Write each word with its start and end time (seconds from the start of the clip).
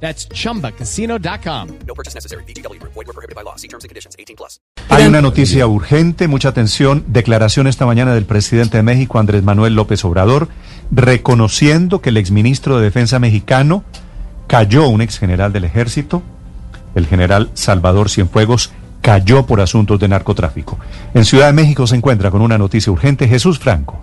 That's 0.00 0.28
chumbacasino.com. 0.28 1.68
No 1.86 1.94
purchase 1.94 2.14
necessary. 2.14 2.44
Void 2.44 3.06
were 3.06 3.12
prohibited 3.12 3.34
by 3.34 3.42
law. 3.42 3.56
See 3.56 3.68
terms 3.68 3.84
and 3.84 3.90
conditions. 3.90 4.14
18 4.18 4.36
plus. 4.36 4.60
Hay 4.88 5.06
una 5.06 5.20
noticia 5.20 5.66
urgente, 5.66 6.28
mucha 6.28 6.48
atención. 6.48 7.04
Declaración 7.08 7.66
esta 7.66 7.86
mañana 7.86 8.14
del 8.14 8.24
presidente 8.24 8.76
de 8.76 8.82
México, 8.82 9.18
Andrés 9.18 9.42
Manuel 9.42 9.74
López 9.74 10.04
Obrador, 10.04 10.48
reconociendo 10.90 12.00
que 12.00 12.10
el 12.10 12.16
exministro 12.16 12.78
de 12.78 12.84
Defensa 12.84 13.18
mexicano 13.18 13.84
cayó, 14.46 14.88
un 14.88 15.00
exgeneral 15.00 15.52
del 15.52 15.64
ejército, 15.64 16.22
el 16.94 17.06
general 17.06 17.50
Salvador 17.54 18.10
Cienfuegos, 18.10 18.70
cayó 19.02 19.46
por 19.46 19.60
asuntos 19.60 20.00
de 20.00 20.08
narcotráfico. 20.08 20.78
En 21.14 21.24
Ciudad 21.24 21.46
de 21.46 21.52
México 21.52 21.86
se 21.86 21.96
encuentra 21.96 22.30
con 22.30 22.42
una 22.42 22.58
noticia 22.58 22.92
urgente 22.92 23.28
Jesús 23.28 23.58
Franco. 23.58 24.00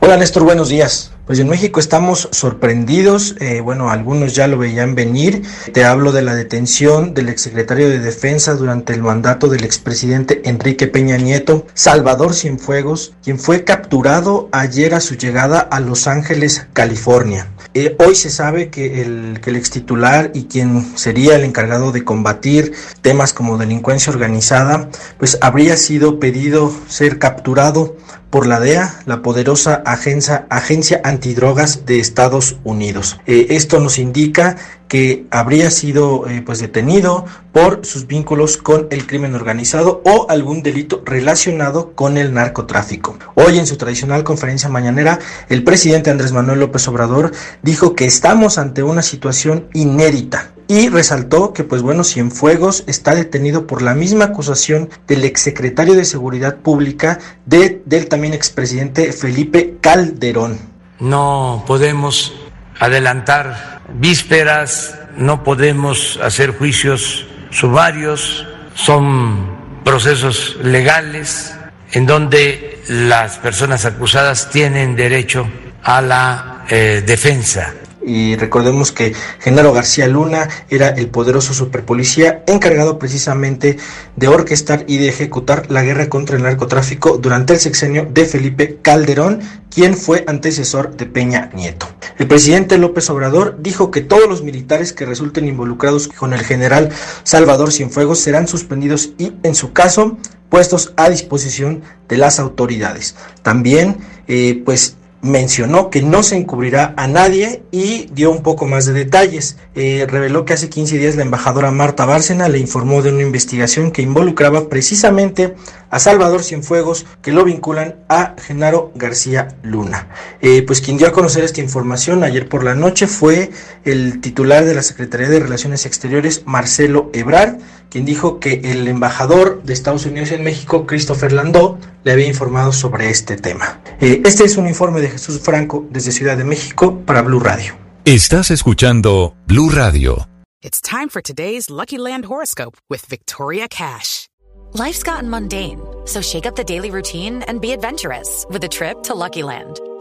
Hola 0.00 0.16
Néstor, 0.18 0.44
buenos 0.44 0.68
días. 0.68 1.12
Pues 1.26 1.38
en 1.38 1.48
México 1.48 1.80
estamos 1.80 2.28
sorprendidos, 2.32 3.34
eh, 3.40 3.62
bueno, 3.62 3.88
algunos 3.88 4.34
ya 4.34 4.46
lo 4.46 4.58
veían 4.58 4.94
venir. 4.94 5.42
Te 5.72 5.86
hablo 5.86 6.12
de 6.12 6.20
la 6.20 6.34
detención 6.34 7.14
del 7.14 7.30
exsecretario 7.30 7.88
de 7.88 7.98
Defensa 7.98 8.54
durante 8.54 8.92
el 8.92 9.02
mandato 9.02 9.48
del 9.48 9.64
expresidente 9.64 10.42
Enrique 10.44 10.86
Peña 10.86 11.16
Nieto, 11.16 11.66
Salvador 11.72 12.34
Cienfuegos, 12.34 13.14
quien 13.22 13.38
fue 13.38 13.64
capturado 13.64 14.50
ayer 14.52 14.94
a 14.94 15.00
su 15.00 15.14
llegada 15.14 15.60
a 15.60 15.80
Los 15.80 16.06
Ángeles, 16.06 16.66
California. 16.74 17.48
Eh, 17.76 17.96
hoy 17.98 18.14
se 18.14 18.30
sabe 18.30 18.70
que 18.70 19.02
el, 19.02 19.40
que 19.40 19.50
el 19.50 19.56
ex 19.56 19.68
titular 19.70 20.30
y 20.32 20.44
quien 20.44 20.96
sería 20.96 21.34
el 21.34 21.42
encargado 21.42 21.90
de 21.90 22.04
combatir 22.04 22.72
temas 23.02 23.32
como 23.32 23.58
delincuencia 23.58 24.12
organizada, 24.12 24.88
pues 25.18 25.38
habría 25.40 25.76
sido 25.76 26.20
pedido 26.20 26.72
ser 26.86 27.18
capturado 27.18 27.96
por 28.30 28.46
la 28.46 28.60
DEA, 28.60 29.00
la 29.06 29.22
poderosa 29.22 29.82
agencia, 29.86 30.46
agencia 30.50 31.00
antidrogas 31.02 31.84
de 31.84 31.98
Estados 31.98 32.58
Unidos. 32.62 33.18
Eh, 33.26 33.46
esto 33.50 33.80
nos 33.80 33.98
indica 33.98 34.56
que 34.88 35.26
habría 35.30 35.70
sido 35.70 36.28
eh, 36.28 36.42
pues 36.44 36.60
detenido 36.60 37.24
por 37.52 37.84
sus 37.84 38.06
vínculos 38.06 38.56
con 38.56 38.88
el 38.90 39.06
crimen 39.06 39.34
organizado 39.34 40.02
o 40.04 40.26
algún 40.28 40.62
delito 40.62 41.02
relacionado 41.04 41.92
con 41.92 42.18
el 42.18 42.34
narcotráfico. 42.34 43.16
Hoy 43.34 43.58
en 43.58 43.66
su 43.66 43.76
tradicional 43.76 44.24
conferencia 44.24 44.68
mañanera, 44.68 45.18
el 45.48 45.64
presidente 45.64 46.10
Andrés 46.10 46.32
Manuel 46.32 46.60
López 46.60 46.86
Obrador 46.88 47.32
dijo 47.62 47.94
que 47.94 48.04
estamos 48.04 48.58
ante 48.58 48.82
una 48.82 49.02
situación 49.02 49.68
inédita 49.72 50.50
y 50.66 50.88
resaltó 50.88 51.52
que 51.52 51.64
pues 51.64 51.82
bueno, 51.82 52.04
Cienfuegos 52.04 52.84
está 52.86 53.14
detenido 53.14 53.66
por 53.66 53.82
la 53.82 53.94
misma 53.94 54.26
acusación 54.26 54.88
del 55.06 55.24
exsecretario 55.24 55.94
de 55.94 56.04
Seguridad 56.04 56.56
Pública 56.56 57.18
de, 57.46 57.82
del 57.84 58.08
también 58.08 58.34
expresidente 58.34 59.12
Felipe 59.12 59.76
Calderón. 59.80 60.58
No 60.98 61.64
podemos 61.66 62.34
adelantar 62.80 63.73
vísperas, 63.88 64.98
no 65.16 65.44
podemos 65.44 66.18
hacer 66.22 66.56
juicios 66.56 67.26
sumarios, 67.50 68.46
son 68.74 69.82
procesos 69.84 70.56
legales 70.62 71.54
en 71.92 72.06
donde 72.06 72.82
las 72.88 73.38
personas 73.38 73.84
acusadas 73.84 74.50
tienen 74.50 74.96
derecho 74.96 75.46
a 75.82 76.00
la 76.00 76.64
eh, 76.68 77.02
defensa 77.06 77.74
y 78.06 78.36
recordemos 78.36 78.92
que 78.92 79.14
Genaro 79.40 79.72
García 79.72 80.06
Luna 80.06 80.48
era 80.68 80.88
el 80.90 81.08
poderoso 81.08 81.54
superpolicía 81.54 82.42
encargado 82.46 82.98
precisamente 82.98 83.78
de 84.16 84.28
orquestar 84.28 84.84
y 84.86 84.98
de 84.98 85.08
ejecutar 85.08 85.70
la 85.70 85.82
guerra 85.82 86.08
contra 86.08 86.36
el 86.36 86.42
narcotráfico 86.42 87.18
durante 87.18 87.54
el 87.54 87.60
sexenio 87.60 88.06
de 88.10 88.26
Felipe 88.26 88.78
Calderón, 88.82 89.40
quien 89.72 89.96
fue 89.96 90.24
antecesor 90.26 90.96
de 90.96 91.06
Peña 91.06 91.50
Nieto. 91.54 91.93
El 92.18 92.28
presidente 92.28 92.78
López 92.78 93.10
Obrador 93.10 93.56
dijo 93.60 93.90
que 93.90 94.00
todos 94.00 94.28
los 94.28 94.42
militares 94.42 94.92
que 94.92 95.04
resulten 95.04 95.48
involucrados 95.48 96.06
con 96.08 96.32
el 96.32 96.40
general 96.40 96.90
Salvador 97.24 97.72
Cienfuegos 97.72 98.20
serán 98.20 98.46
suspendidos 98.46 99.10
y, 99.18 99.32
en 99.42 99.54
su 99.54 99.72
caso, 99.72 100.16
puestos 100.48 100.92
a 100.96 101.10
disposición 101.10 101.82
de 102.08 102.16
las 102.16 102.38
autoridades. 102.38 103.16
También, 103.42 103.96
eh, 104.28 104.62
pues, 104.64 104.96
mencionó 105.24 105.88
que 105.88 106.02
no 106.02 106.22
se 106.22 106.36
encubrirá 106.36 106.92
a 106.96 107.08
nadie 107.08 107.62
y 107.70 108.06
dio 108.12 108.30
un 108.30 108.42
poco 108.42 108.66
más 108.66 108.84
de 108.84 108.92
detalles. 108.92 109.56
Eh, 109.74 110.06
reveló 110.08 110.44
que 110.44 110.52
hace 110.52 110.68
15 110.68 110.98
días 110.98 111.16
la 111.16 111.22
embajadora 111.22 111.70
Marta 111.70 112.04
Bárcena 112.04 112.48
le 112.48 112.58
informó 112.58 113.00
de 113.00 113.10
una 113.10 113.22
investigación 113.22 113.90
que 113.90 114.02
involucraba 114.02 114.68
precisamente 114.68 115.54
a 115.88 115.98
Salvador 115.98 116.42
Cienfuegos, 116.42 117.06
que 117.22 117.32
lo 117.32 117.44
vinculan 117.44 117.96
a 118.08 118.34
Genaro 118.38 118.92
García 118.94 119.56
Luna. 119.62 120.08
Eh, 120.42 120.62
pues 120.62 120.82
quien 120.82 120.98
dio 120.98 121.08
a 121.08 121.12
conocer 121.12 121.42
esta 121.42 121.62
información 121.62 122.22
ayer 122.22 122.48
por 122.48 122.62
la 122.62 122.74
noche 122.74 123.06
fue 123.06 123.50
el 123.84 124.20
titular 124.20 124.64
de 124.64 124.74
la 124.74 124.82
Secretaría 124.82 125.28
de 125.28 125.40
Relaciones 125.40 125.86
Exteriores, 125.86 126.42
Marcelo 126.44 127.10
Ebrard, 127.14 127.58
quien 127.90 128.04
dijo 128.04 128.40
que 128.40 128.60
el 128.64 128.88
embajador 128.88 129.62
de 129.62 129.72
Estados 129.72 130.06
Unidos 130.06 130.32
en 130.32 130.42
México, 130.44 130.86
Christopher 130.86 131.32
Landó, 131.32 131.78
le 132.02 132.12
había 132.12 132.26
informado 132.26 132.72
sobre 132.72 133.10
este 133.10 133.36
tema. 133.36 133.80
Eh, 134.00 134.22
este 134.24 134.44
es 134.44 134.56
un 134.56 134.66
informe 134.66 135.00
de 135.00 135.10
Jesús 135.10 135.40
Franco 135.40 135.86
desde 135.90 136.12
Ciudad 136.12 136.36
de 136.36 136.44
México 136.44 137.00
para 137.06 137.22
Blue 137.22 137.40
Radio. 137.40 137.74
Estás 138.04 138.50
escuchando 138.50 139.34
Blue 139.46 139.70
Radio. 139.70 140.28
It's 140.62 140.80
time 140.80 141.08
for 141.08 141.20
today's 141.20 141.68
Lucky 141.68 141.98
Land 141.98 142.24
horoscope 142.24 142.76
with 142.88 143.04
Victoria 143.06 143.68
Cash. 143.68 144.28
Life's 144.72 145.02
gotten 145.02 145.30
mundane, 145.30 145.80
so 146.04 146.20
shake 146.20 146.46
up 146.46 146.56
the 146.56 146.64
daily 146.64 146.90
routine 146.90 147.42
and 147.46 147.60
be 147.60 147.72
adventurous 147.72 148.44
with 148.50 148.64
a 148.64 148.68
trip 148.68 149.02
to 149.04 149.14
Lucky 149.14 149.42
Land. 149.42 149.78